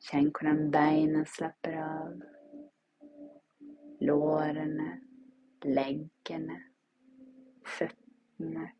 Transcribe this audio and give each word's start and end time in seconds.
Kjenn 0.00 0.30
hvordan 0.32 0.70
beina 0.72 1.26
slapper 1.28 1.74
av. 1.76 2.20
Lårene, 4.00 4.88
leggene, 5.66 6.56
føttene. 7.68 8.70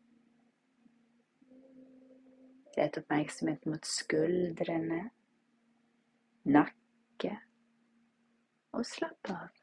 Rett 2.73 2.97
oppmerksomhet 2.97 3.67
mot 3.69 3.85
skuldrene, 3.85 5.01
nakke, 6.49 7.35
og 8.73 8.87
slapp 8.87 9.33
av. 9.35 9.61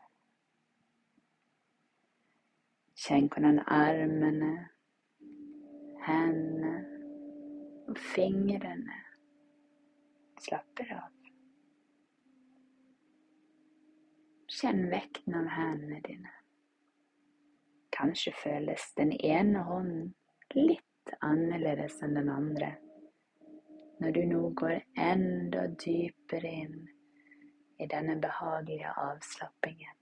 Kjenn 2.98 3.31
hvordan 3.33 3.64
armene, 3.67 4.55
hendene 6.06 6.75
og 7.89 7.98
fingrene 8.14 9.03
slapper 10.45 10.98
av. 11.03 11.17
Kjenn 14.59 14.89
vekten 14.91 15.37
av 15.39 15.47
hendene 15.55 16.01
dine. 16.03 16.33
Kanskje 17.95 18.33
føles 18.34 18.89
den 18.98 19.12
ene 19.14 19.62
hånden 19.69 20.14
litt 20.56 21.12
annerledes 21.23 22.01
enn 22.03 22.17
den 22.19 22.31
andre 22.33 22.73
når 23.98 24.14
du 24.14 24.20
nå 24.31 24.41
går 24.59 24.81
enda 25.03 25.64
dypere 25.83 26.51
inn 26.64 26.77
i 27.79 27.86
denne 27.91 28.17
behagelige 28.23 28.92
avslappingen. 29.03 29.95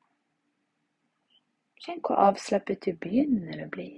Kjenn 1.81 2.01
hvor 2.05 2.21
avslappet 2.27 2.85
du 2.85 2.93
begynner 3.01 3.65
å 3.65 3.71
bli. 3.73 3.91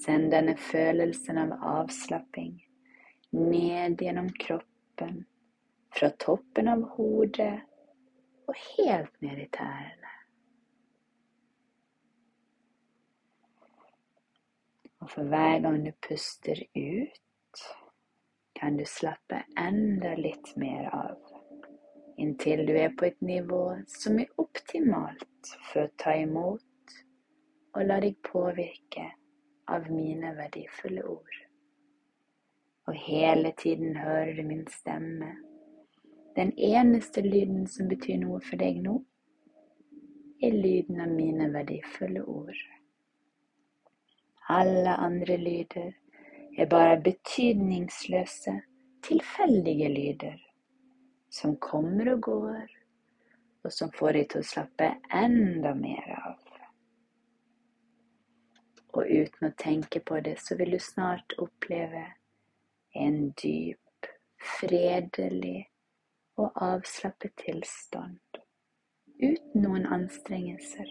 Send 0.00 0.30
denne 0.34 0.54
følelsen 0.58 1.38
av 1.42 1.56
avslapping 1.74 2.54
ned 3.34 4.02
gjennom 4.02 4.30
kroppen, 4.42 5.24
fra 5.94 6.10
toppen 6.22 6.70
av 6.70 6.86
hodet 6.94 7.66
og 8.50 8.56
helt 8.58 9.22
ned 9.22 9.38
i 9.38 9.48
tærne. 9.54 10.14
Og 15.00 15.10
for 15.10 15.22
hver 15.22 15.60
gang 15.64 15.84
du 15.86 15.92
puster 16.08 16.58
ut, 16.76 17.60
kan 18.58 18.76
du 18.76 18.84
slappe 18.84 19.44
enda 19.58 20.16
litt 20.18 20.50
mer 20.60 20.90
av, 20.92 21.20
inntil 22.18 22.66
du 22.68 22.74
er 22.76 22.90
på 22.98 23.06
et 23.08 23.22
nivå 23.24 23.62
som 23.88 24.18
er 24.20 24.34
optimalt 24.42 25.54
for 25.70 25.86
å 25.86 25.92
ta 26.02 26.16
imot 26.20 26.96
og 27.70 27.86
la 27.86 28.00
deg 28.02 28.18
påvirke 28.26 29.06
av 29.70 29.86
mine 29.94 30.34
verdifulle 30.36 31.06
ord. 31.06 31.38
Og 32.90 32.98
hele 33.06 33.54
tiden 33.56 33.94
hører 33.96 34.34
du 34.34 34.42
min 34.42 34.66
stemme 34.74 35.30
den 36.36 36.52
eneste 36.58 37.22
lyden 37.22 37.66
som 37.66 37.88
betyr 37.88 38.20
noe 38.22 38.40
for 38.44 38.60
deg 38.60 38.82
nå, 38.84 38.98
er 40.42 40.54
lyden 40.56 41.00
av 41.04 41.10
mine 41.12 41.50
verdifulle 41.52 42.22
ord. 42.22 42.60
Alle 44.50 44.94
andre 44.96 45.36
lyder 45.36 45.92
er 46.58 46.66
bare 46.70 47.00
betydningsløse, 47.04 48.54
tilfeldige 49.02 49.88
lyder 49.88 50.38
som 51.30 51.56
kommer 51.56 52.14
og 52.14 52.22
går, 52.22 52.70
og 53.64 53.72
som 53.72 53.92
får 53.94 54.16
deg 54.16 54.30
til 54.32 54.42
å 54.42 54.48
slappe 54.50 54.88
enda 55.14 55.74
mer 55.78 56.14
av. 56.16 56.38
Og 58.98 59.06
uten 59.06 59.46
å 59.46 59.54
tenke 59.54 60.00
på 60.02 60.18
det, 60.24 60.34
så 60.42 60.56
vil 60.58 60.74
du 60.74 60.80
snart 60.82 61.36
oppleve 61.38 62.02
en 62.98 63.28
dyp, 63.38 64.08
fredelig 64.58 65.69
og 66.40 66.62
avslappet 66.64 67.36
tilstand 67.44 68.40
uten 69.20 69.62
noen 69.62 69.86
anstrengelser. 69.92 70.88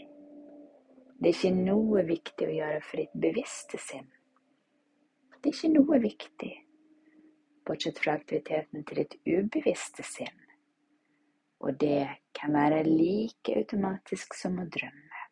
Det 1.20 1.32
er 1.32 1.36
ikke 1.36 1.56
noe 1.56 2.04
viktig 2.08 2.48
å 2.48 2.56
gjøre 2.56 2.82
for 2.86 3.02
ditt 3.02 3.16
bevisste 3.26 3.80
sinn. 3.82 4.08
Det 5.40 5.50
er 5.50 5.56
ikke 5.56 5.72
noe 5.74 6.00
viktig, 6.04 6.52
bortsett 7.68 8.00
fra 8.04 8.16
aktiviteten 8.20 8.86
til 8.86 9.02
ditt 9.02 9.18
ubevisste 9.26 10.06
sinn. 10.06 10.46
Og 11.60 11.76
det 11.82 12.06
kan 12.38 12.56
være 12.56 12.86
like 12.88 13.58
automatisk 13.58 14.38
som 14.38 14.62
å 14.62 14.68
drømme. 14.70 15.26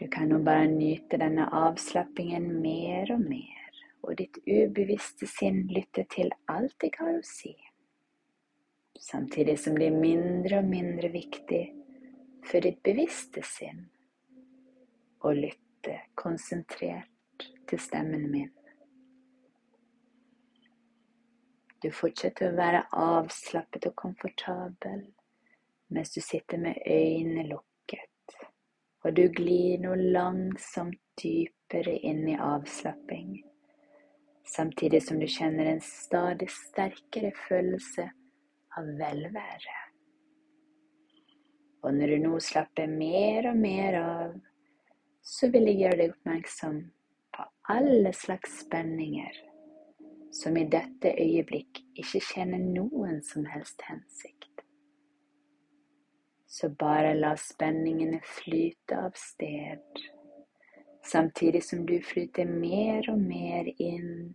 Du 0.00 0.06
kan 0.08 0.30
nå 0.32 0.40
bare 0.42 0.66
nyte 0.72 1.20
denne 1.20 1.44
avslappingen 1.52 2.48
mer 2.64 3.12
og 3.12 3.20
mer 3.28 3.59
og 4.02 4.16
ditt 4.16 4.38
ubevisste 4.46 5.28
sinn 5.28 5.66
lytter 5.68 6.06
til 6.12 6.32
alt 6.50 6.86
jeg 6.86 6.96
har 6.98 7.18
å 7.18 7.26
si, 7.26 7.52
samtidig 9.00 9.58
som 9.60 9.76
det 9.78 9.90
er 9.90 10.00
mindre 10.00 10.60
og 10.60 10.70
mindre 10.70 11.10
viktig 11.12 11.62
for 12.48 12.64
ditt 12.64 12.80
bevisste 12.86 13.44
sinn 13.46 13.84
å 15.20 15.32
lytte 15.36 15.98
konsentrert 16.18 17.46
til 17.68 17.80
stemmen 17.80 18.26
min. 18.32 18.50
Du 21.80 21.88
fortsetter 21.96 22.50
å 22.50 22.56
være 22.58 22.82
avslappet 22.92 23.88
og 23.88 23.96
komfortabel 23.96 25.06
mens 25.90 26.12
du 26.14 26.20
sitter 26.22 26.60
med 26.60 26.76
øynene 26.86 27.46
lukket, 27.48 28.34
og 29.02 29.16
du 29.16 29.24
glir 29.34 29.80
nå 29.82 29.94
langsomt 30.14 31.00
dypere 31.20 31.96
inn 32.06 32.26
i 32.28 32.36
avslapping 32.36 33.40
samtidig 34.50 35.02
som 35.06 35.20
du 35.20 35.26
kjenner 35.30 35.70
en 35.70 35.82
stadig 35.84 36.50
sterkere 36.50 37.32
følelse 37.48 38.08
av 38.78 38.88
velvære. 38.98 39.76
Og 41.82 41.94
når 41.96 42.12
du 42.12 42.24
nå 42.26 42.38
slapper 42.44 42.90
mer 42.90 43.50
og 43.52 43.60
mer 43.60 44.00
av, 44.00 44.34
så 45.22 45.48
vil 45.52 45.70
jeg 45.70 45.80
gjøre 45.84 46.00
deg 46.02 46.16
oppmerksom 46.16 46.82
på 47.36 47.46
alle 47.72 48.12
slags 48.16 48.60
spenninger 48.64 49.38
som 50.34 50.56
i 50.56 50.66
dette 50.70 51.14
øyeblikk 51.18 51.80
ikke 51.98 52.22
kjenner 52.22 52.62
noen 52.62 53.20
som 53.26 53.46
helst 53.50 53.82
hensikt. 53.88 54.64
Så 56.50 56.70
bare 56.78 57.14
la 57.14 57.32
spenningene 57.38 58.20
flyte 58.26 58.98
av 58.98 59.14
sted, 59.18 60.02
samtidig 61.06 61.62
som 61.64 61.86
du 61.86 61.96
flyter 62.04 62.48
mer 62.50 63.06
og 63.12 63.18
mer 63.22 63.70
inn 63.78 64.34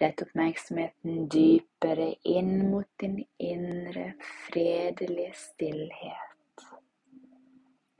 Rett 0.00 0.22
oppmerksomheten 0.24 1.26
dypere 1.28 2.14
inn 2.24 2.70
mot 2.70 2.88
din 2.96 3.18
indre, 3.36 4.14
fredelige 4.48 5.32
stillhet. 5.36 6.64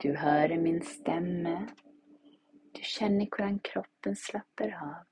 Du 0.01 0.15
hører 0.17 0.57
min 0.57 0.81
stemme. 0.81 1.67
Du 2.73 2.81
kjenner 2.81 3.29
hvordan 3.29 3.59
kroppen 3.61 4.17
slapper 4.17 4.73
av. 4.81 5.03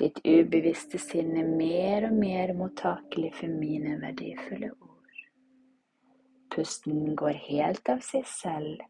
Ditt 0.00 0.22
ubevisste 0.24 0.98
sinn 0.98 1.36
er 1.36 1.46
mer 1.46 2.08
og 2.08 2.16
mer 2.16 2.54
mottakelig 2.56 3.34
for 3.36 3.52
mine 3.52 3.98
verdifulle 4.00 4.72
ord. 4.72 5.22
Pusten 6.56 7.12
går 7.20 7.36
helt 7.50 7.92
av 7.92 8.00
seg 8.06 8.24
selv. 8.32 8.80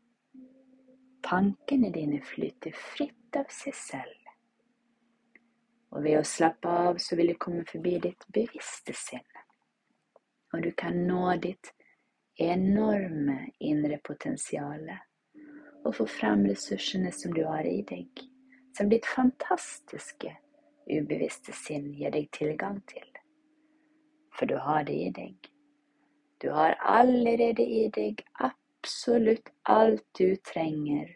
Tankene 1.27 1.91
dine 1.91 2.23
flyter 2.23 2.79
fritt 2.95 3.43
av 3.43 3.51
seg 3.51 3.75
selv. 3.75 4.24
Og 5.95 6.03
ved 6.03 6.19
å 6.19 6.27
slappe 6.27 6.69
av 6.69 6.99
så 7.03 7.17
vil 7.19 7.33
du 7.33 7.39
komme 7.39 7.63
forbi 7.71 7.97
ditt 8.03 8.27
bevisste 8.35 8.95
sinn. 8.99 9.27
Og 10.55 10.63
du 10.67 10.71
kan 10.79 10.99
nå 11.07 11.37
ditt 11.43 11.71
enorme 12.43 13.51
indre 13.63 14.01
potensial 14.03 14.89
og 15.85 15.93
få 15.95 16.07
frem 16.11 16.47
ressursene 16.49 17.13
som 17.15 17.35
du 17.35 17.45
har 17.47 17.67
i 17.69 17.83
deg, 17.87 18.09
som 18.75 18.91
ditt 18.91 19.07
fantastiske, 19.07 20.33
ubevisste 20.91 21.55
sinn 21.55 21.93
gir 21.95 22.15
deg 22.15 22.31
tilgang 22.35 22.81
til. 22.91 23.07
For 24.35 24.51
du 24.51 24.57
har 24.59 24.87
det 24.89 24.97
i 24.99 25.11
deg. 25.15 25.51
Du 26.43 26.51
har 26.51 26.75
allerede 26.81 27.63
i 27.63 27.87
deg 27.95 28.25
absolutt 28.43 29.53
alt 29.71 30.05
du 30.19 30.35
trenger 30.43 31.15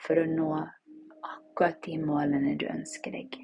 for 0.00 0.20
å 0.20 0.26
nå 0.28 0.50
akkurat 1.24 1.80
de 1.86 1.96
målene 2.02 2.58
du 2.60 2.68
ønsker 2.68 3.16
deg. 3.16 3.40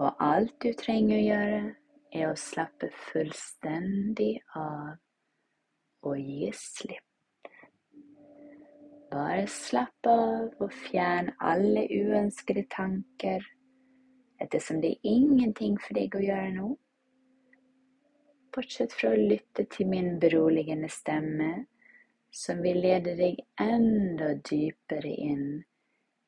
Og 0.00 0.16
alt 0.24 0.54
du 0.64 0.70
trenger 0.80 1.18
å 1.18 1.24
gjøre, 1.24 1.60
er 2.16 2.30
å 2.30 2.36
slappe 2.38 2.88
fullstendig 3.10 4.32
av 4.56 4.96
og 6.08 6.16
gi 6.16 6.48
slipp. 6.56 7.50
Bare 9.10 9.44
slapp 9.50 10.08
av 10.08 10.62
og 10.62 10.72
fjern 10.86 11.28
alle 11.44 11.84
uønskede 11.90 12.64
tanker, 12.72 13.44
ettersom 14.40 14.80
det 14.80 14.94
er 14.94 15.12
ingenting 15.12 15.76
for 15.76 15.98
deg 15.98 16.16
å 16.16 16.24
gjøre 16.24 16.50
nå. 16.56 16.72
Bortsett 18.56 18.96
fra 18.96 19.12
å 19.12 19.20
lytte 19.20 19.68
til 19.68 19.92
min 19.92 20.14
beroligende 20.22 20.88
stemme, 20.88 21.52
som 22.32 22.64
vil 22.64 22.80
lede 22.80 23.18
deg 23.20 23.44
enda 23.60 24.32
dypere 24.48 25.12
inn 25.28 25.48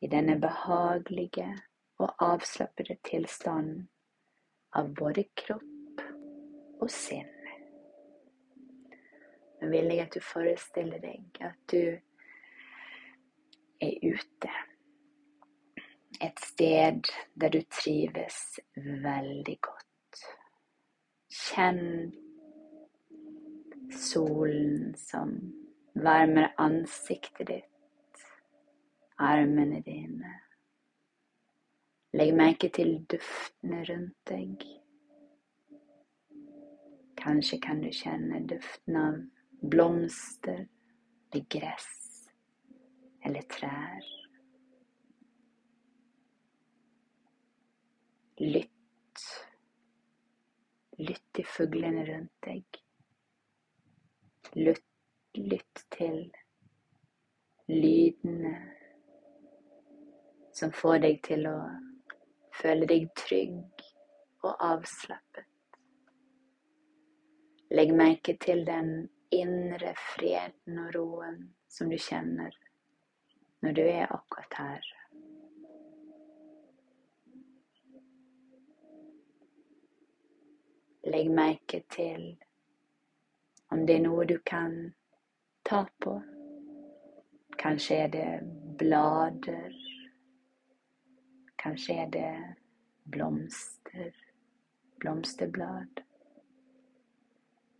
i 0.02 0.10
denne 0.12 0.36
behagelige 0.42 1.48
og 2.02 2.14
avslappede 2.18 2.96
tilstanden 3.06 3.86
av 4.74 4.90
både 4.96 5.24
kropp 5.36 6.02
og 6.82 6.90
sinn. 6.90 7.28
Nå 9.62 9.68
vil 9.70 9.92
jeg 9.92 10.06
at 10.06 10.16
du 10.16 10.24
forestiller 10.26 11.02
deg 11.02 11.42
at 11.46 11.58
du 11.70 11.82
er 13.82 13.98
ute. 14.02 14.50
Et 16.22 16.42
sted 16.42 17.12
der 17.38 17.54
du 17.54 17.60
trives 17.70 18.40
veldig 18.76 19.56
godt. 19.62 20.24
Kjenn 21.32 22.10
solen 23.92 24.94
som 24.98 25.36
varmer 25.94 26.50
ansiktet 26.60 27.46
ditt, 27.52 28.24
armene 29.18 29.82
dine 29.86 30.40
Legg 32.12 32.34
merke 32.36 32.68
til 32.68 32.98
duftene 33.08 33.78
rundt 33.88 34.16
deg. 34.28 34.64
Kanskje 37.16 37.56
kan 37.64 37.78
du 37.80 37.88
kjenne 37.88 38.42
duften 38.50 38.98
av 39.00 39.14
blomster 39.72 40.66
eller 41.32 41.46
gress 41.54 41.92
eller 43.24 43.46
trær. 43.54 44.08
Lytt. 48.42 49.24
Lytt 50.98 51.24
til 51.32 51.48
fuglene 51.48 52.04
rundt 52.10 52.34
deg. 52.44 52.80
Lytt, 54.58 54.84
lytt 55.38 55.84
til 55.96 56.26
lydene 57.72 58.52
som 60.52 60.74
får 60.76 61.00
deg 61.06 61.22
til 61.24 61.48
å 61.48 61.56
Føle 62.52 62.86
deg 62.88 63.08
trygg 63.16 63.84
og 64.44 64.56
avslappet. 64.60 65.46
Legg 67.72 67.94
merke 67.96 68.36
til 68.36 68.66
den 68.68 69.08
indre 69.32 69.94
freden 69.96 70.80
og 70.82 70.90
roen 70.96 71.38
som 71.72 71.88
du 71.88 71.96
kjenner 71.96 72.52
når 73.62 73.76
du 73.78 73.82
er 73.86 74.12
akkurat 74.12 74.58
her. 74.58 74.88
Legg 81.08 81.30
merke 81.32 81.80
til 81.90 82.26
om 83.72 83.86
det 83.86 83.96
er 83.96 84.04
noe 84.04 84.26
du 84.28 84.36
kan 84.44 84.74
ta 85.64 85.86
på. 86.04 86.18
Kanskje 87.58 88.02
er 88.04 88.12
det 88.12 88.28
blader 88.78 89.81
Kanskje 91.62 91.94
er 91.94 92.08
det 92.10 92.54
blomster, 93.04 94.10
blomsterblad. 94.98 96.02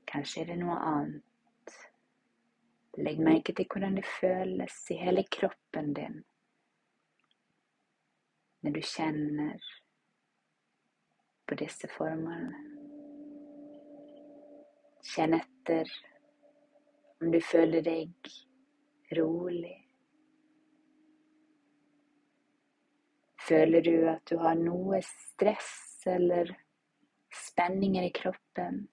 Kanskje 0.07 0.43
er 0.45 0.53
det 0.53 0.59
noe 0.61 0.77
annet. 0.87 1.75
Legg 3.03 3.19
merke 3.25 3.55
til 3.57 3.67
hvordan 3.67 3.97
det 3.99 4.07
føles 4.21 4.77
i 4.93 5.01
hele 5.01 5.25
kroppen 5.33 5.95
din 5.97 6.21
når 8.63 8.77
du 8.77 8.83
kjenner 8.87 9.71
på 11.51 11.59
disse 11.59 11.89
formene. 11.91 12.61
Kjenn 15.03 15.35
etter 15.41 15.91
om 17.19 17.33
du 17.35 17.41
føler 17.43 17.83
deg 17.83 18.31
rolig 19.19 19.82
Føler 23.53 23.85
du 23.85 23.97
at 24.09 24.23
du 24.31 24.39
har 24.41 24.55
noe 24.57 25.03
stress 25.05 26.07
eller 26.09 26.49
spenninger 27.37 28.07
i 28.07 28.13
kroppen, 28.17 28.87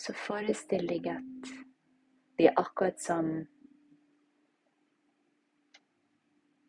så 0.00 0.14
forestill 0.16 0.86
deg 0.88 1.10
at 1.12 1.50
de 2.40 2.46
er 2.48 2.56
akkurat 2.56 2.96
som 3.04 3.28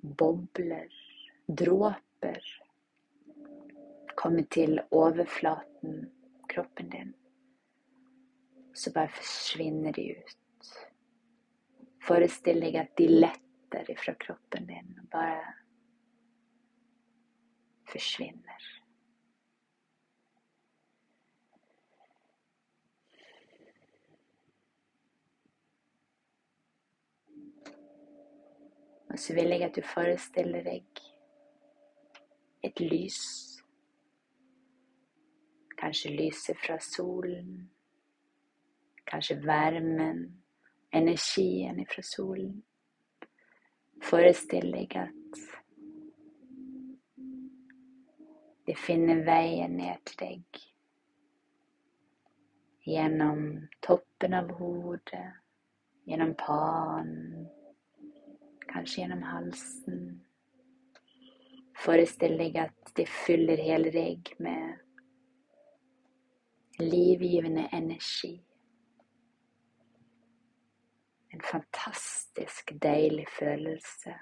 bobler, 0.01 0.91
dråper, 1.47 2.43
kommer 4.19 4.49
til 4.51 4.81
overflaten, 4.91 6.03
kroppen 6.51 6.91
din. 6.91 7.15
Så 8.75 8.91
bare 8.91 9.15
forsvinner 9.15 9.95
de 9.95 10.09
ut. 10.19 10.75
Forestill 12.03 12.59
deg 12.67 12.81
at 12.83 12.95
de 12.99 13.07
letter 13.15 13.95
ifra 13.95 14.19
kroppen 14.19 14.67
din. 14.67 14.95
og 14.99 15.07
bare 15.15 15.60
forsvinner. 17.91 18.67
Og 29.11 29.19
så 29.19 29.33
vil 29.33 29.49
jeg 29.51 29.63
at 29.63 29.75
du 29.75 29.81
forestiller 29.83 30.63
deg 30.63 31.01
et 32.63 32.79
lys. 32.79 33.19
Kanskje 35.81 36.13
lyset 36.15 36.59
fra 36.63 36.77
solen. 36.79 37.71
Kanskje 39.07 39.41
varmen, 39.43 40.21
energien 40.93 41.83
fra 41.91 42.03
solen. 42.05 42.61
Forestill 44.03 44.71
deg 44.71 44.95
at 44.95 45.41
Det 48.65 48.75
finner 48.77 49.23
veien 49.25 49.77
ned 49.77 50.03
til 50.05 50.19
deg. 50.21 50.59
Gjennom 52.85 53.41
toppen 53.85 54.33
av 54.37 54.51
hodet, 54.57 55.25
gjennom 56.09 56.33
panen, 56.37 57.47
kanskje 58.71 59.01
gjennom 59.03 59.23
halsen. 59.25 59.99
Forestill 61.81 62.37
deg 62.37 62.57
at 62.61 62.93
de 62.97 63.05
fyller 63.09 63.61
hele 63.61 63.93
deg 63.93 64.33
med 64.41 64.77
livgivende 66.81 67.67
energi. 67.73 68.35
En 71.31 71.41
fantastisk 71.41 72.73
deilig 72.83 73.27
følelse. 73.39 74.13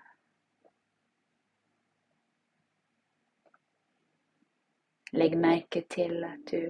Legg 5.20 5.34
merke 5.36 5.82
til 5.92 6.22
at 6.24 6.48
du 6.48 6.62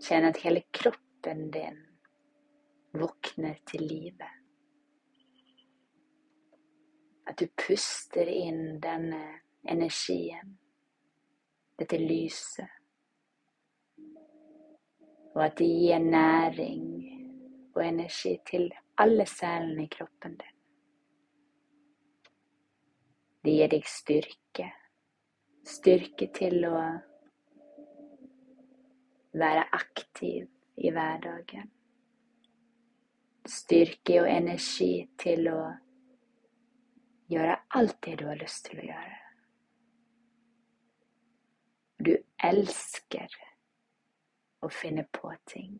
kjenner 0.00 0.30
at 0.30 0.38
hele 0.40 0.62
kroppen 0.72 1.50
din 1.52 1.76
våkner 2.96 3.58
til 3.68 3.82
live. 3.84 4.28
At 7.28 7.36
du 7.42 7.50
puster 7.60 8.30
inn 8.30 8.78
denne 8.80 9.20
energien, 9.68 10.54
dette 11.76 11.98
lyset, 12.00 12.72
og 15.34 15.44
at 15.44 15.58
det 15.60 15.68
gir 15.68 16.00
næring 16.00 16.88
og 17.74 17.84
energi 17.84 18.38
til 18.48 18.66
alle 18.96 19.28
cellene 19.28 19.84
i 19.84 19.92
kroppen 19.92 20.40
din. 20.40 20.56
Det 23.44 23.60
gir 23.60 23.70
deg 23.76 23.86
styrke. 23.88 24.72
Styrke 25.68 26.26
til 26.34 26.64
å 26.66 26.80
være 29.32 29.64
aktiv 29.72 30.48
i 30.76 30.90
hverdagen. 30.90 31.70
Styrke 33.46 34.20
og 34.22 34.30
energi 34.30 35.08
til 35.18 35.48
å 35.50 35.60
gjøre 37.30 37.56
alt 37.78 37.96
det 38.04 38.18
du 38.20 38.26
har 38.28 38.40
lyst 38.40 38.66
til 38.68 38.82
å 38.82 38.88
gjøre. 38.90 39.16
Du 42.00 42.14
elsker 42.42 43.36
å 44.64 44.70
finne 44.72 45.04
på 45.12 45.32
ting. 45.48 45.78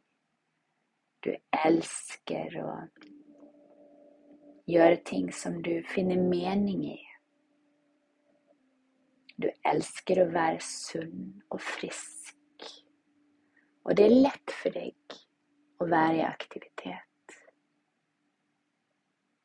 Du 1.24 1.32
elsker 1.64 2.56
å 2.60 2.74
gjøre 4.70 5.00
ting 5.04 5.32
som 5.32 5.58
du 5.64 5.72
finner 5.88 6.20
mening 6.20 6.84
i. 6.92 6.98
Du 9.40 9.48
elsker 9.64 10.20
å 10.22 10.30
være 10.32 10.60
sunn 10.64 11.40
og 11.48 11.60
frisk. 11.64 12.19
Og 13.84 13.96
det 13.96 14.06
er 14.06 14.16
lett 14.26 14.52
for 14.62 14.76
deg 14.76 15.16
å 15.80 15.86
være 15.88 16.18
i 16.18 16.26
aktivitet. 16.26 17.36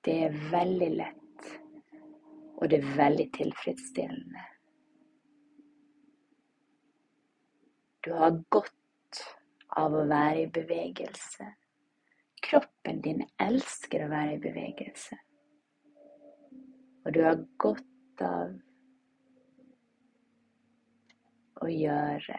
Det 0.05 0.15
er 0.27 0.35
veldig 0.51 0.89
lett, 0.99 1.47
og 2.59 2.67
det 2.69 2.81
er 2.81 2.97
veldig 2.99 3.25
tilfredsstillende. 3.37 4.43
Du 8.05 8.11
har 8.13 8.35
godt 8.53 9.21
av 9.81 9.95
å 9.97 10.03
være 10.05 10.43
i 10.43 10.49
bevegelse. 10.53 11.47
Kroppen 12.45 12.99
din 13.01 13.23
elsker 13.41 14.05
å 14.05 14.11
være 14.11 14.35
i 14.35 14.43
bevegelse. 14.43 15.17
Og 17.05 17.15
du 17.15 17.23
har 17.25 17.41
godt 17.61 18.25
av 18.25 18.53
å 21.65 21.71
gjøre 21.71 22.37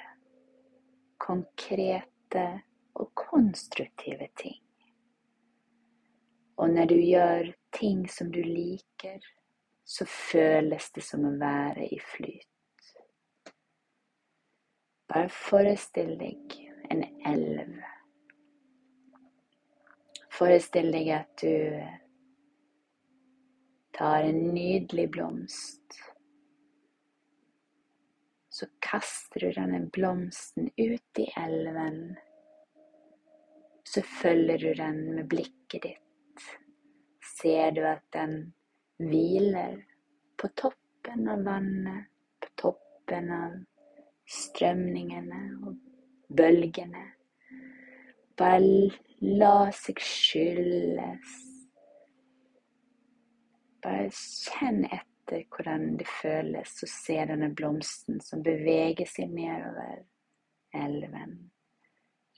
konkrete 1.19 2.47
og 2.95 3.11
konstruktive 3.15 4.29
ting. 4.39 4.61
Og 6.57 6.71
når 6.71 6.87
du 6.87 6.95
gjør 6.95 7.53
ting 7.77 8.07
som 8.11 8.33
du 8.33 8.41
liker, 8.41 9.21
så 9.85 10.07
føles 10.09 10.91
det 10.95 11.05
som 11.05 11.27
å 11.29 11.35
være 11.39 11.89
i 11.93 11.99
flyt. 12.03 12.49
Bare 15.07 15.29
forestill 15.31 16.17
deg 16.19 16.57
en 16.91 17.05
elv. 17.29 17.77
Forestill 20.33 20.91
deg 20.93 21.13
at 21.15 21.45
du 21.45 21.53
tar 23.97 24.27
en 24.27 24.43
nydelig 24.57 25.07
blomst 25.15 26.01
så 28.57 28.67
kaster 28.81 29.41
du 29.41 29.53
denne 29.53 29.83
blomsten 29.93 30.71
ut 30.77 31.19
i 31.21 31.27
elven. 31.37 32.17
Så 33.85 34.01
følger 34.03 34.59
du 34.59 34.71
den 34.75 35.01
med 35.15 35.29
blikket 35.29 35.83
ditt. 35.83 36.45
Ser 37.37 37.75
du 37.77 37.83
at 37.85 38.05
den 38.17 38.55
hviler 38.97 39.83
på 40.41 40.49
toppen 40.57 41.29
av 41.29 41.45
vannet, 41.45 42.07
på 42.41 42.49
toppen 42.63 43.29
av 43.37 43.59
strømningene 44.25 45.43
og 45.61 45.77
bølgene. 46.41 47.05
Bare 48.41 48.89
la 49.21 49.69
seg 49.83 50.01
skylles. 50.01 51.37
Bare 53.85 54.09
kjenn 54.17 54.87
etter 54.89 55.16
etter 55.27 55.45
hvordan 55.51 55.97
det 55.99 56.07
føles 56.07 56.83
å 56.83 56.87
se 56.87 57.17
denne 57.27 57.51
blomsten 57.55 58.21
som 58.23 58.45
beveger 58.47 59.09
seg 59.11 59.33
nedover 59.35 60.05
elven 60.77 61.51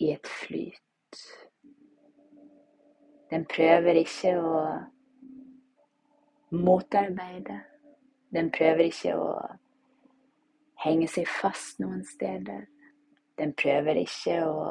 i 0.01 0.13
et 0.15 0.27
flyt. 0.27 1.21
Den 3.29 3.45
prøver 3.45 4.01
ikke 4.01 4.33
å 4.41 4.63
motarbeide. 6.57 7.61
Den 8.33 8.49
prøver 8.55 8.89
ikke 8.89 9.17
å 9.21 9.31
henge 10.85 11.09
seg 11.13 11.29
fast 11.29 11.83
noen 11.83 12.05
steder. 12.09 12.65
Den 13.37 13.53
prøver 13.53 14.01
ikke 14.01 14.39
å 14.49 14.63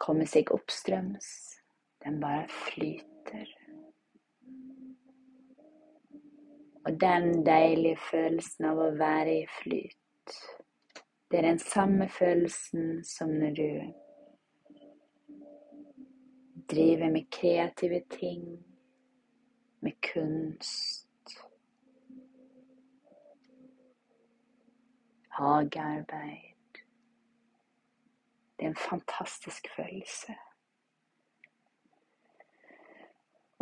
komme 0.00 0.24
seg 0.26 0.48
oppstrøms. 0.54 1.28
Den 2.02 2.22
bare 2.22 2.48
flyter. 2.48 3.61
Og 6.84 7.00
den 7.00 7.46
deilige 7.46 7.96
følelsen 8.10 8.64
av 8.64 8.78
å 8.82 8.90
være 8.98 9.36
i 9.42 9.46
flyt, 9.60 10.36
det 11.30 11.38
er 11.38 11.46
den 11.46 11.58
samme 11.62 12.08
følelsen 12.10 13.04
som 13.06 13.30
når 13.30 13.54
du 13.56 13.68
driver 16.72 17.10
med 17.10 17.30
kreative 17.30 18.02
ting, 18.10 18.44
med 19.80 19.92
kunst, 20.12 21.08
hagearbeid. 25.38 26.82
Det 28.58 28.66
er 28.66 28.70
en 28.74 28.76
fantastisk 28.76 29.68
følelse. 29.76 30.34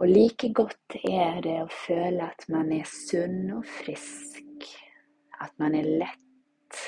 Og 0.00 0.08
like 0.08 0.48
godt 0.56 0.94
er 1.04 1.42
det 1.44 1.58
å 1.60 1.66
føle 1.68 2.24
at 2.24 2.46
man 2.48 2.70
er 2.72 2.86
sunn 2.88 3.50
og 3.52 3.66
frisk. 3.68 4.64
At 5.44 5.52
man 5.60 5.76
er 5.76 5.88
lett. 6.00 6.78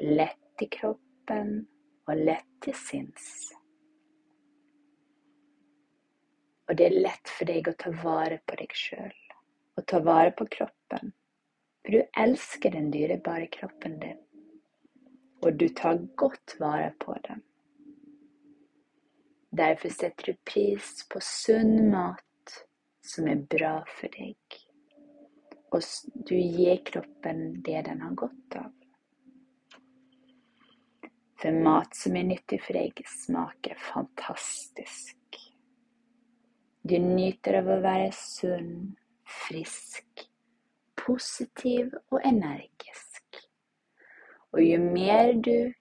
Lett 0.00 0.64
i 0.64 0.68
kroppen 0.72 1.50
og 2.08 2.22
lett 2.24 2.48
til 2.64 2.76
sinns. 2.80 3.26
Og 6.66 6.78
det 6.78 6.86
er 6.88 6.96
lett 7.04 7.32
for 7.36 7.52
deg 7.52 7.68
å 7.68 7.76
ta 7.84 7.92
vare 8.00 8.40
på 8.48 8.56
deg 8.62 8.72
sjøl. 8.72 9.18
Og 9.76 9.84
ta 9.84 10.00
vare 10.00 10.32
på 10.38 10.48
kroppen. 10.56 11.12
For 11.84 11.98
du 11.98 12.22
elsker 12.24 12.72
den 12.78 12.88
dyrebare 12.94 13.50
kroppen 13.52 14.00
din. 14.00 14.22
Og 15.44 15.60
du 15.60 15.68
tar 15.68 16.00
godt 16.16 16.56
vare 16.64 16.94
på 17.04 17.12
den. 17.28 17.44
Derfor 19.56 19.88
setter 19.88 20.32
du 20.32 20.38
pris 20.44 21.06
på 21.08 21.20
sunn 21.22 21.90
mat 21.90 22.56
som 23.00 23.28
er 23.30 23.38
bra 23.48 23.78
for 23.88 24.12
deg. 24.12 24.56
Og 25.72 25.84
du 26.28 26.34
gir 26.36 26.82
kroppen 26.84 27.62
det 27.64 27.86
den 27.86 28.02
har 28.04 28.18
godt 28.20 28.56
av. 28.60 28.74
For 31.40 31.56
mat 31.64 31.96
som 31.96 32.18
er 32.20 32.28
nyttig 32.28 32.58
for 32.66 32.76
deg, 32.76 33.00
smaker 33.08 33.80
fantastisk. 33.80 35.40
Du 36.84 36.98
nyter 37.00 37.62
av 37.62 37.72
å 37.72 37.78
være 37.84 38.12
sunn, 38.16 38.74
frisk, 39.46 40.26
positiv 41.00 41.96
og 42.10 42.20
energisk. 42.28 43.40
Og 44.52 44.60
jo 44.66 44.84
mer 44.84 45.32
du 45.40 45.72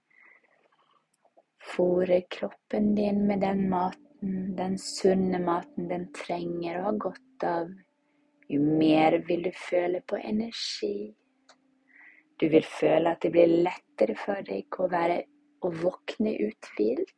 Fôre 1.65 2.22
kroppen 2.29 2.93
din 2.95 3.25
med 3.27 3.41
den 3.41 3.65
maten, 3.69 4.55
den 4.55 4.77
sunne 4.77 5.39
maten 5.41 5.89
den 5.89 6.07
trenger 6.13 6.79
og 6.79 6.86
har 6.86 6.98
godt 7.07 7.45
av. 7.50 7.69
Jo 8.50 8.62
mer 8.62 9.17
vil 9.27 9.48
du 9.48 9.51
føle 9.57 10.01
på 10.05 10.19
energi. 10.22 11.13
Du 12.39 12.48
vil 12.51 12.65
føle 12.67 13.15
at 13.15 13.24
det 13.24 13.31
blir 13.34 13.53
lettere 13.65 14.15
for 14.19 14.45
deg 14.45 14.77
å, 14.77 14.89
være, 14.91 15.22
å 15.65 15.72
våkne 15.74 16.36
uthvilt. 16.45 17.13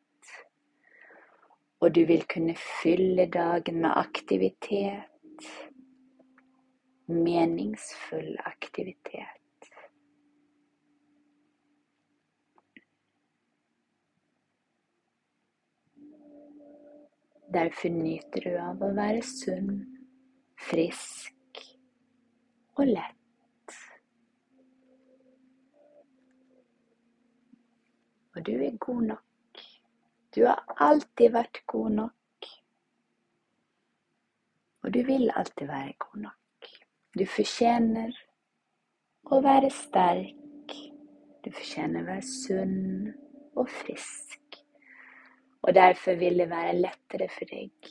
Og 1.81 1.93
du 1.93 2.03
vil 2.09 2.23
kunne 2.29 2.55
fylle 2.57 3.27
dagen 3.33 3.81
med 3.83 3.91
aktivitet. 3.97 5.49
Meningsfull 7.07 8.37
aktivitet. 8.45 9.36
Derfor 17.53 17.89
nyter 17.89 18.43
du 18.43 18.55
av 18.59 18.81
å 18.83 18.89
være 18.95 19.21
sunn, 19.23 19.77
frisk 20.59 21.61
og 22.75 22.89
lett. 22.89 23.75
Og 28.35 28.43
du 28.45 28.51
er 28.53 28.75
god 28.83 29.05
nok. 29.13 29.61
Du 30.35 30.43
har 30.45 30.59
alltid 30.77 31.31
vært 31.33 31.63
god 31.71 31.95
nok. 32.01 32.49
Og 34.83 34.93
du 34.93 34.99
vil 35.07 35.31
alltid 35.31 35.67
være 35.71 35.95
god 36.03 36.21
nok. 36.27 36.69
Du 37.17 37.25
fortjener 37.25 38.11
å 39.31 39.39
være 39.41 39.71
sterk. 39.73 40.75
Du 41.41 41.49
fortjener 41.49 42.03
å 42.03 42.09
være 42.11 42.27
sunn 42.27 43.15
og 43.57 43.71
frisk. 43.81 44.46
Og 45.67 45.75
derfor 45.75 46.15
vil 46.15 46.39
det 46.39 46.49
være 46.49 46.75
lettere 46.79 47.27
for 47.29 47.49
deg. 47.51 47.89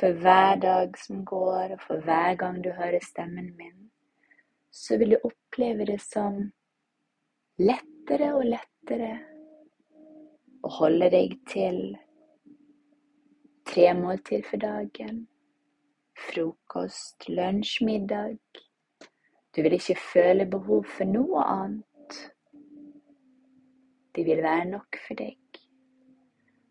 For 0.00 0.14
hver 0.22 0.60
dag 0.62 0.94
som 0.98 1.24
går, 1.24 1.74
og 1.74 1.80
for 1.86 2.00
hver 2.00 2.34
gang 2.40 2.62
du 2.64 2.70
hører 2.70 3.04
stemmen 3.04 3.50
min, 3.56 3.90
så 4.72 4.96
vil 4.96 5.10
du 5.10 5.16
oppleve 5.24 5.84
det 5.84 6.00
som 6.00 6.38
lettere 7.58 8.30
og 8.34 8.44
lettere 8.46 9.18
og 10.62 10.70
holde 10.78 11.10
deg 11.12 11.34
til 11.50 11.80
tre 13.68 13.92
måltid 13.94 14.46
for 14.48 14.62
dagen. 14.62 15.26
Frokost, 16.28 17.28
lunsj, 17.28 17.82
middag. 17.84 18.38
Du 19.56 19.62
vil 19.62 19.76
ikke 19.76 19.98
føle 20.12 20.46
behov 20.46 20.86
for 20.96 21.04
noe 21.04 21.44
annet. 21.44 22.22
Det 24.14 24.24
vil 24.26 24.42
være 24.42 24.64
nok 24.72 24.98
for 25.06 25.20
deg. 25.20 25.47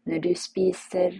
Når 0.07 0.19
du 0.23 0.29
spiser 0.39 1.17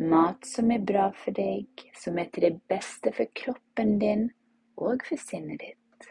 mat 0.00 0.46
som 0.46 0.70
er 0.72 0.80
bra 0.88 1.10
for 1.12 1.36
deg, 1.36 1.68
som 1.96 2.16
er 2.18 2.30
til 2.32 2.46
det 2.46 2.56
beste 2.70 3.12
for 3.12 3.28
kroppen 3.36 3.98
din 4.00 4.30
og 4.80 5.04
for 5.04 5.20
sinnet 5.20 5.60
ditt, 5.60 6.08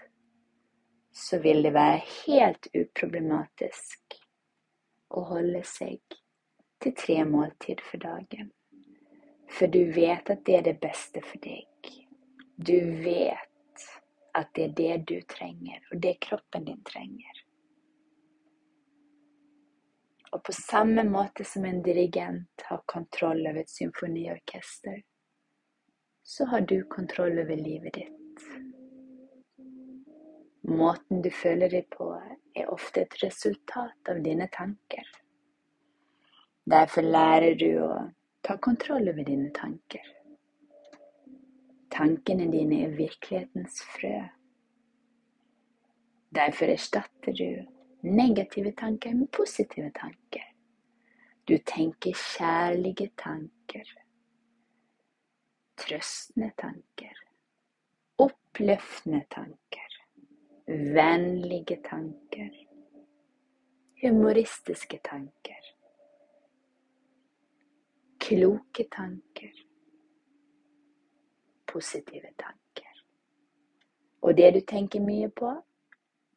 så 1.10 1.40
vil 1.42 1.64
det 1.66 1.74
være 1.74 2.04
helt 2.06 2.70
uproblematisk 2.78 4.20
å 5.18 5.26
holde 5.32 5.64
seg 5.66 6.20
til 6.80 6.96
tre 6.96 7.18
måltid 7.26 7.82
for 7.84 8.06
dagen. 8.06 8.54
For 9.50 9.68
du 9.74 9.82
vet 9.96 10.30
at 10.30 10.46
det 10.46 10.60
er 10.60 10.66
det 10.70 10.78
beste 10.84 11.26
for 11.26 11.42
deg. 11.42 11.94
Du 12.56 12.78
vet 13.02 13.90
at 14.38 14.54
det 14.54 14.68
er 14.68 14.78
det 14.78 14.98
du 15.10 15.18
trenger, 15.26 15.82
og 15.90 16.04
det 16.06 16.20
kroppen 16.22 16.70
din 16.70 16.84
trenger. 16.86 17.39
Og 20.32 20.44
på 20.46 20.54
samme 20.54 21.04
måte 21.04 21.44
som 21.46 21.66
en 21.66 21.82
dirigent 21.84 22.66
har 22.70 22.84
kontroll 22.86 23.42
over 23.48 23.64
et 23.64 23.70
symfoniorkester, 23.70 25.02
så 26.24 26.46
har 26.46 26.62
du 26.62 26.84
kontroll 26.84 27.40
over 27.40 27.56
livet 27.58 27.94
ditt. 27.94 28.44
Måten 30.70 31.24
du 31.26 31.32
føler 31.34 31.72
deg 31.74 31.88
på, 31.90 32.12
er 32.54 32.70
ofte 32.70 33.02
et 33.02 33.16
resultat 33.24 34.12
av 34.12 34.22
dine 34.22 34.46
tanker. 34.54 35.08
Derfor 36.70 37.02
lærer 37.02 37.56
du 37.58 37.70
å 37.82 37.94
ta 38.46 38.60
kontroll 38.62 39.10
over 39.10 39.26
dine 39.26 39.50
tanker. 39.56 40.06
Tankene 41.90 42.46
dine 42.52 42.84
er 42.86 42.94
virkelighetens 42.94 43.82
frø. 43.96 44.14
Derfor 46.38 46.70
erstatter 46.70 47.34
du 47.34 47.79
negative 48.02 48.72
tanker 48.72 49.14
med 49.14 49.28
positive 49.32 49.92
tanker. 49.96 50.46
Du 51.48 51.58
tenker 51.66 52.14
kjærlige 52.14 53.10
tanker, 53.18 53.86
trøstende 55.78 56.52
tanker, 56.58 57.16
oppløftende 58.18 59.24
tanker. 59.30 59.96
Vennlige 60.68 61.80
tanker, 61.90 62.50
humoristiske 64.02 65.00
tanker, 65.04 65.64
kloke 68.20 68.86
tanker, 68.96 69.64
positive 71.68 72.30
tanker. 72.38 73.04
Og 74.22 74.38
det 74.38 74.54
du 74.54 74.60
tenker 74.68 75.02
mye 75.02 75.30
på, 75.30 75.56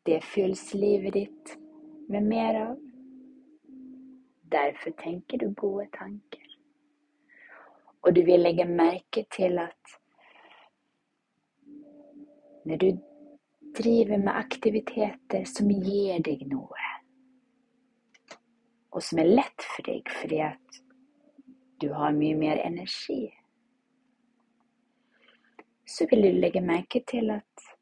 det 0.07 0.21
fylles 0.25 0.75
livet 0.75 1.13
ditt 1.13 1.59
med 2.09 2.23
mer 2.23 2.61
av. 2.61 2.79
Derfor 4.53 4.91
tenker 4.91 5.39
du 5.39 5.51
gode 5.55 5.87
tanker. 5.97 6.49
Og 8.03 8.15
du 8.15 8.25
vil 8.27 8.43
legge 8.43 8.67
merke 8.67 9.25
til 9.31 9.59
at 9.63 9.99
når 12.67 12.77
du 12.77 12.89
driver 13.79 14.19
med 14.19 14.35
aktiviteter 14.35 15.45
som 15.49 15.71
gir 15.71 16.19
deg 16.25 16.45
noe. 16.51 16.89
Og 18.93 19.03
som 19.03 19.23
er 19.23 19.31
lett 19.31 19.69
for 19.75 19.87
deg 19.87 20.11
fordi 20.21 20.43
at 20.45 20.83
du 21.83 21.89
har 21.97 22.13
mye 22.15 22.37
mer 22.39 22.61
energi. 22.63 23.25
Så 25.89 26.07
vil 26.11 26.27
du 26.27 26.43
legge 26.43 26.61
merke 26.65 27.03
til 27.09 27.33
at 27.35 27.73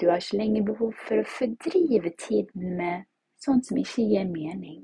du 0.00 0.08
har 0.08 0.16
ikke 0.16 0.36
lenger 0.36 0.66
behov 0.68 0.92
for 1.06 1.20
å 1.22 1.30
fordrive 1.30 2.12
tiden 2.20 2.76
med 2.76 3.06
sånt 3.40 3.66
som 3.68 3.78
ikke 3.80 4.04
gir 4.04 4.28
mening. 4.28 4.82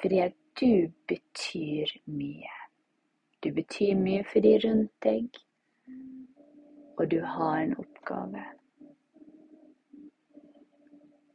Fordi 0.00 0.20
at 0.24 0.36
du 0.60 0.92
betyr 1.08 1.92
mye. 2.04 2.56
Du 3.40 3.52
betyr 3.56 3.96
mye 3.96 4.24
for 4.28 4.44
de 4.44 4.54
rundt 4.64 4.92
deg, 5.04 5.40
og 6.98 7.10
du 7.10 7.20
har 7.24 7.60
en 7.62 7.76
oppgave. 7.80 8.44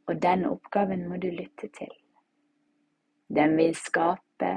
Og 0.06 0.22
den 0.22 0.44
oppgaven 0.46 1.08
må 1.10 1.18
du 1.18 1.30
lytte 1.34 1.70
til. 1.74 1.90
Den 3.34 3.56
vil 3.58 3.74
skape 3.74 4.52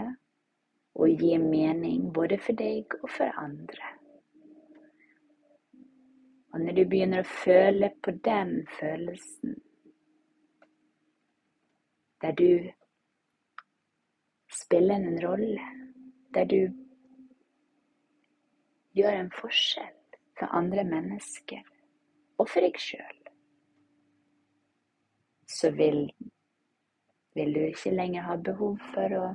og 0.94 1.10
gi 1.10 1.38
mening 1.42 2.12
både 2.14 2.38
for 2.38 2.54
deg 2.54 2.94
og 3.02 3.10
for 3.10 3.42
andre. 3.42 3.96
Og 6.60 6.66
når 6.66 6.76
du 6.76 6.82
begynner 6.92 7.22
å 7.24 7.32
føle 7.32 7.88
på 8.04 8.12
den 8.26 8.50
følelsen, 8.76 9.54
der 12.20 12.34
du 12.36 12.50
spiller 14.52 15.00
en 15.00 15.22
rolle, 15.24 15.68
der 16.36 16.50
du 16.52 16.58
gjør 19.00 19.22
en 19.22 19.32
forskjell 19.38 19.96
for 20.42 20.52
andre 20.60 20.84
mennesker 20.84 21.64
og 22.42 22.52
for 22.52 22.68
deg 22.68 22.82
sjøl, 22.90 23.16
så 25.48 25.72
vil, 25.80 26.04
vil 27.40 27.56
du 27.56 27.62
ikke 27.70 27.96
lenger 27.96 28.28
ha 28.28 28.36
behov 28.52 28.84
for 28.92 29.18
å 29.22 29.26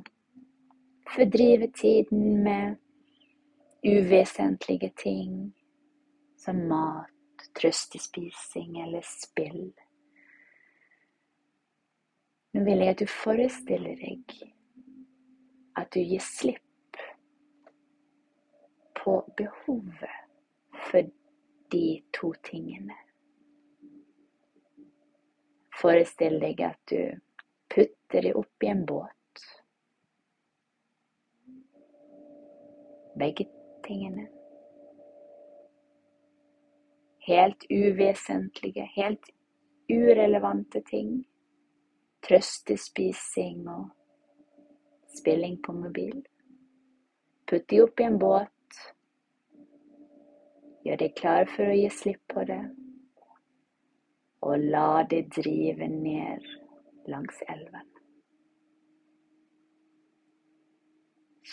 fordrive 1.17 1.73
tiden 1.81 2.45
med 2.45 2.77
uvesentlige 3.97 4.93
ting 5.01 5.55
som 6.45 6.67
mat, 6.69 7.14
trøst 7.57 7.95
i 7.95 8.01
spising 8.03 8.83
eller 8.83 9.05
spill. 9.07 9.73
Nå 12.55 12.65
vil 12.65 12.85
jeg 12.85 12.95
at 12.95 13.01
du 13.03 13.11
forestiller 13.11 13.97
deg 13.99 14.37
at 15.77 15.91
du 15.95 16.01
gir 16.01 16.23
slipp 16.23 17.01
på 19.01 19.17
behovet 19.37 20.21
for 20.87 21.11
de 21.75 21.89
to 22.15 22.31
tingene. 22.47 22.95
Forestill 25.81 26.39
deg 26.41 26.63
at 26.63 26.79
du 26.89 27.19
putter 27.75 28.23
det 28.23 28.33
i 28.63 28.71
en 28.71 28.87
båt. 28.87 29.45
Begge 33.19 33.49
tingene. 33.85 34.29
Helt 37.27 37.65
uvesentlige, 37.71 38.85
helt 38.97 39.31
urelevante 39.89 40.83
ting. 40.91 41.25
Trøstespising 42.25 43.69
og 43.69 43.89
spilling 45.19 45.59
på 45.63 45.73
mobil. 45.73 46.23
Putt 47.49 47.69
de 47.71 47.83
oppi 47.85 48.07
en 48.09 48.19
båt 48.19 48.51
Gjør 50.85 51.01
deg 51.01 51.15
klar 51.17 51.49
for 51.49 51.71
å 51.73 51.77
gi 51.79 51.89
slipp 51.97 52.21
på 52.29 52.43
det, 52.45 52.61
og 54.45 54.67
la 54.75 55.01
det 55.09 55.23
drive 55.33 55.89
ned 55.89 56.45
langs 57.09 57.39
elven. 57.49 57.87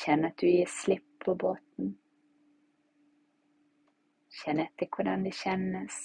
Kjenn 0.02 0.28
at 0.28 0.36
du 0.44 0.50
gir 0.50 0.68
slipp 0.68 1.08
på 1.24 1.38
båten. 1.40 1.94
Kjenn 4.42 4.60
etter 4.64 4.90
hvordan 4.90 5.26
det 5.26 5.36
kjennes. 5.38 5.98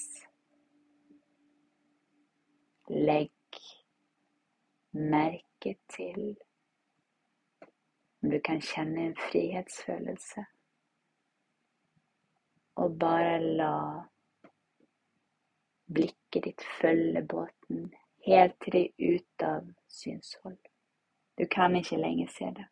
Legg 2.89 3.61
merke 4.93 5.77
til 5.93 6.37
om 8.23 8.31
du 8.31 8.41
kan 8.45 8.61
kjenne 8.65 9.09
en 9.09 9.17
frihetsfølelse 9.29 10.45
og 12.77 12.99
bare 13.01 13.41
la 13.41 13.73
Blikket 15.87 16.45
ditt 16.45 16.63
følge 16.81 17.23
båten 17.23 17.93
helt 18.27 18.57
til 18.63 18.73
det 18.75 18.85
er 18.87 19.13
ute 19.15 19.51
av 19.59 19.69
synshold. 19.89 20.59
Du 21.39 21.47
kan 21.47 21.77
ikke 21.79 22.01
lenger 22.01 22.33
se 22.35 22.49
det. 22.57 22.67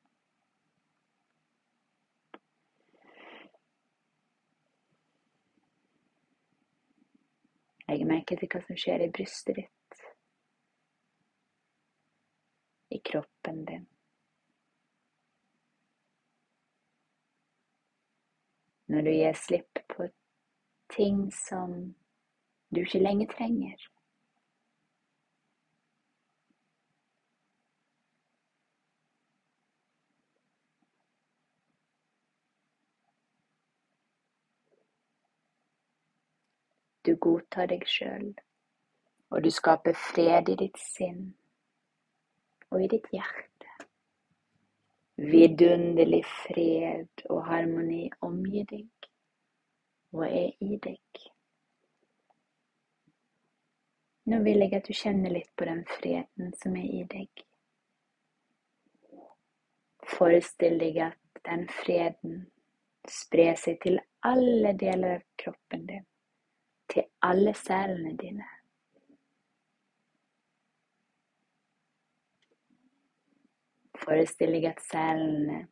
Legg 7.88 8.04
merke 8.08 8.36
til 8.40 8.48
hva 8.48 8.62
som 8.64 8.78
skjer 8.80 9.04
i 9.04 9.10
brystet 9.12 9.58
ditt, 9.58 10.04
i 12.94 13.00
kroppen 13.04 13.64
din. 13.68 13.84
Når 18.88 19.04
du 19.04 19.10
gir 19.10 19.36
slipp 19.40 19.80
på 19.90 20.08
ting 20.92 21.26
som 21.34 21.76
du 22.74 22.82
ikke 22.84 23.02
lenger 23.02 23.32
trenger. 23.32 23.88
Du 37.04 37.16
godtar 37.20 37.68
deg 37.68 37.82
sjøl, 37.84 38.30
og 39.28 39.42
du 39.44 39.50
skaper 39.52 39.96
fred 39.98 40.48
i 40.48 40.54
ditt 40.56 40.78
sinn 40.80 41.34
og 42.72 42.80
i 42.80 42.88
ditt 42.88 43.10
hjerte. 43.12 43.72
Vidunderlig 45.20 46.22
fred 46.26 47.26
og 47.28 47.44
harmoni 47.46 48.08
omgir 48.24 48.64
deg 48.70 49.10
og 50.14 50.24
er 50.26 50.64
i 50.64 50.78
deg. 50.86 51.20
Nå 54.32 54.40
vil 54.46 54.64
jeg 54.64 54.74
at 54.78 54.88
du 54.88 54.96
kjenner 54.96 55.36
litt 55.36 55.52
på 55.58 55.68
den 55.68 55.84
freden 55.98 56.56
som 56.62 56.80
er 56.80 56.88
i 56.88 57.04
deg. 57.12 57.44
Forestill 60.16 60.80
deg 60.80 61.02
at 61.10 61.44
den 61.44 61.68
freden 61.82 62.42
sprer 63.10 63.60
seg 63.60 63.76
til 63.84 64.00
alle 64.24 64.72
deler 64.80 65.18
av 65.18 65.30
kroppen 65.44 65.84
din 65.92 66.08
til 66.94 67.08
alle 67.26 67.54
cellene 67.58 68.14
dine. 68.18 68.46
Forestill 74.04 74.52
deg 74.54 74.68
at 74.68 74.82
cellene 74.84 75.64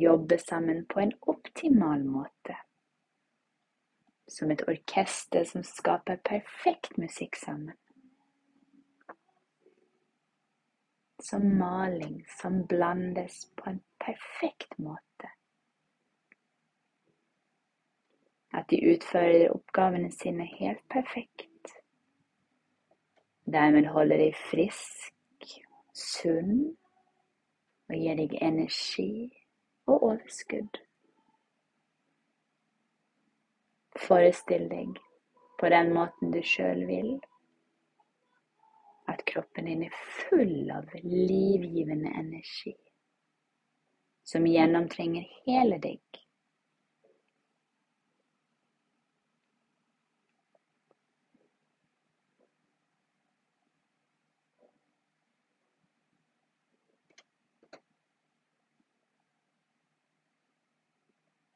jobber 0.00 0.42
sammen 0.42 0.84
på 0.90 1.00
en 1.00 1.14
optimal 1.30 2.04
måte. 2.04 2.56
Som 4.28 4.50
et 4.50 4.64
orkester 4.68 5.44
som 5.48 5.64
skaper 5.64 6.20
perfekt 6.24 6.98
musikk 6.98 7.38
sammen. 7.38 7.76
Som 11.22 11.46
maling 11.56 12.18
som 12.40 12.64
blandes 12.68 13.44
på 13.56 13.70
en 13.70 13.80
perfekt 14.02 14.76
måte. 14.82 15.30
At 18.64 18.70
de 18.70 18.94
utfører 18.94 19.50
oppgavene 19.52 20.08
sine 20.12 20.46
helt 20.58 20.80
perfekt. 20.88 21.48
Dermed 23.44 23.86
holder 23.92 24.16
de 24.16 24.30
frisk, 24.50 25.12
sunn 25.92 26.72
og 27.88 27.94
gir 28.00 28.16
deg 28.16 28.32
energi 28.40 29.28
og 29.84 30.06
overskudd. 30.08 30.80
Forestill 34.06 34.64
deg 34.72 34.96
på 35.60 35.68
den 35.68 35.92
måten 35.92 36.32
du 36.32 36.40
sjøl 36.40 36.86
vil, 36.88 37.12
at 39.12 39.20
kroppen 39.28 39.68
din 39.68 39.84
er 39.84 40.02
full 40.24 40.72
av 40.72 40.88
livgivende 41.04 42.16
energi 42.16 42.72
som 44.24 44.48
gjennomtrenger 44.48 45.28
hele 45.44 45.76
deg 45.84 46.23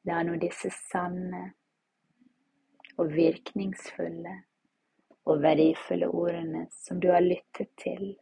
La 0.09 0.21
nå 0.25 0.37
disse 0.41 0.71
sanne 0.73 1.41
og 2.99 3.11
virkningsfulle 3.13 4.35
og 5.29 5.43
verdifulle 5.43 6.07
ordene 6.09 6.65
som 6.73 6.99
du 7.03 7.11
har 7.13 7.21
lyttet 7.21 7.69
til, 7.77 8.15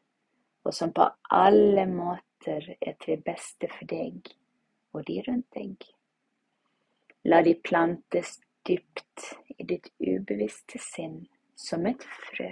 og 0.67 0.75
som 0.75 0.91
på 0.93 1.05
alle 1.33 1.85
måter 1.89 2.73
er 2.81 2.97
til 3.03 3.21
beste 3.23 3.69
for 3.71 3.87
deg 3.89 4.33
og 4.97 5.05
de 5.07 5.21
rundt 5.27 5.47
deg. 5.55 5.85
La 7.27 7.41
de 7.45 7.53
plantes 7.69 8.37
dypt 8.67 9.29
i 9.55 9.67
ditt 9.69 9.89
ubevisste 9.99 10.79
sinn 10.81 11.21
som 11.57 11.85
et 11.89 12.03
frø. 12.03 12.51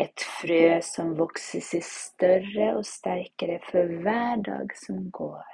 Et 0.00 0.26
frø 0.40 0.64
som 0.84 1.14
vokser 1.18 1.64
seg 1.64 1.84
større 1.86 2.70
og 2.76 2.84
sterkere 2.88 3.58
for 3.68 3.90
hver 4.04 4.40
dag 4.46 4.76
som 4.78 5.02
går. 5.14 5.49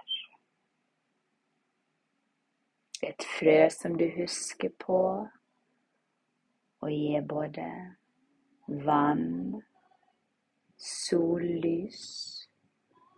Et 3.02 3.24
frø 3.38 3.68
som 3.70 3.96
du 3.98 4.06
husker 4.16 4.70
på 4.80 4.98
og 6.80 6.90
gir 6.90 7.24
både 7.28 7.66
vann, 8.86 9.62
sollys 10.76 12.02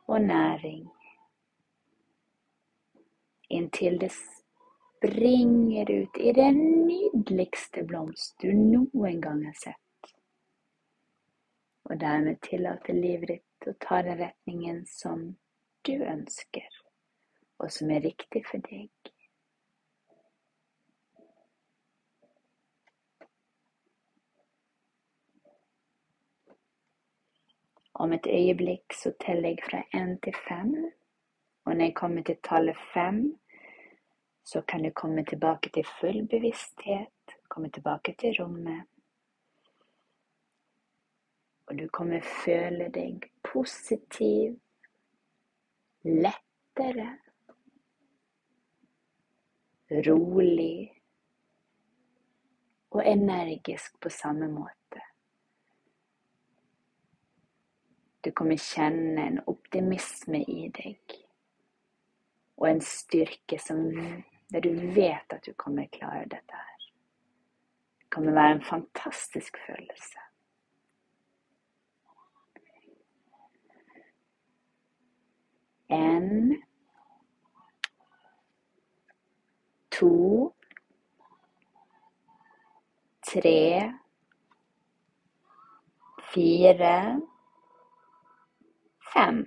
og 0.09 0.21
næring. 0.23 0.89
Inntil 3.51 4.01
det 4.01 4.11
springer 4.13 5.93
ut 6.03 6.17
i 6.21 6.33
den 6.33 6.59
nydeligste 6.87 7.85
blomst 7.87 8.35
du 8.43 8.51
noen 8.53 9.21
gang 9.23 9.45
har 9.47 9.59
sett. 9.63 10.15
Og 11.85 12.01
dermed 12.01 12.43
tillater 12.45 12.99
livet 12.99 13.37
ditt 13.37 13.71
å 13.71 13.77
ta 13.81 14.03
den 14.03 14.19
retningen 14.21 14.83
som 14.91 15.23
du 15.87 15.95
ønsker, 16.03 16.67
og 17.59 17.71
som 17.73 17.95
er 17.95 18.05
riktig 18.05 18.45
for 18.51 18.61
deg. 18.67 18.91
Om 27.99 28.13
et 28.13 28.27
øyeblikk 28.31 28.95
så 28.95 29.13
teller 29.21 29.49
jeg 29.49 29.59
fra 29.71 29.79
én 29.95 30.19
til 30.23 30.35
fem. 30.49 30.75
Og 31.65 31.77
når 31.77 31.85
jeg 31.85 31.95
kommer 31.95 32.23
til 32.23 32.37
tallet 32.45 32.77
fem, 32.95 33.39
så 34.45 34.63
kan 34.69 34.83
du 34.83 34.91
komme 34.91 35.25
tilbake 35.25 35.71
til 35.75 35.85
full 36.01 36.29
bevissthet, 36.29 37.35
komme 37.49 37.71
tilbake 37.71 38.15
til 38.21 38.43
rommet. 38.43 38.87
Og 41.67 41.79
du 41.79 41.89
kommer 41.93 42.21
føle 42.45 42.89
deg 42.95 43.27
positiv, 43.53 44.61
lettere, 46.05 47.11
rolig 49.91 50.93
og 52.91 53.07
energisk 53.07 54.01
på 54.01 54.09
samme 54.09 54.49
måte. 54.49 54.78
Du 58.29 58.33
kommer 58.33 58.57
kjenne 58.61 59.23
en 59.25 59.39
optimisme 59.49 60.43
i 60.53 60.67
deg. 60.69 61.15
Og 62.61 62.67
en 62.69 62.81
styrke 62.85 63.57
som, 63.57 63.79
der 64.53 64.61
du 64.61 64.75
vet 64.93 65.33
at 65.33 65.47
du 65.47 65.55
kommer 65.57 65.87
klare 65.89 66.27
dette 66.29 66.59
her. 66.59 66.83
Det 68.03 68.11
kommer 68.13 68.37
være 68.37 68.59
en 68.59 68.61
fantastisk 68.69 69.57
følelse. 69.65 70.21
En 75.89 76.59
To 79.97 80.53
Tre 83.25 83.93
Fire 86.29 86.99
fem 89.15 89.47